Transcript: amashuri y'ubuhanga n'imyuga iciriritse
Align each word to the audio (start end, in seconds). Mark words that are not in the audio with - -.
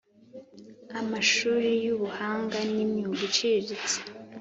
amashuri 0.99 1.69
y'ubuhanga 1.83 2.57
n'imyuga 2.73 3.21
iciriritse 3.29 3.95